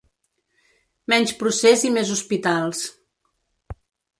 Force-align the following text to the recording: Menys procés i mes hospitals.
Menys 1.13 1.33
procés 1.43 1.85
i 1.91 1.91
mes 1.99 2.15
hospitals. 2.17 2.83